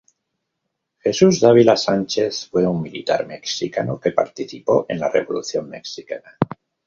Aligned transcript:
Jesús 1.03 1.39
Dávila 1.41 1.77
Sánchez 1.77 2.47
fue 2.49 2.65
un 2.65 2.81
militar 2.81 3.27
mexicano 3.27 3.99
que 3.99 4.09
participó 4.11 4.87
en 4.89 4.99
la 4.99 5.09
Revolución 5.11 5.69
mexicana. 5.69 6.39